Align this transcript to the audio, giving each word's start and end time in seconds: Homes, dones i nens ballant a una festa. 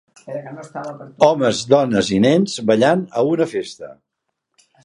Homes, 1.27 1.61
dones 1.75 2.11
i 2.17 2.19
nens 2.25 2.57
ballant 2.73 3.07
a 3.23 3.27
una 3.37 3.51
festa. 3.55 3.93